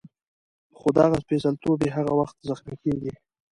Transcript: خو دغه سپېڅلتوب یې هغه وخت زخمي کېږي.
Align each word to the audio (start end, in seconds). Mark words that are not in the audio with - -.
خو 0.77 0.87
دغه 0.97 1.15
سپېڅلتوب 1.23 1.77
یې 1.85 1.89
هغه 1.97 2.11
وخت 2.19 2.37
زخمي 2.49 2.75
کېږي. 2.83 3.11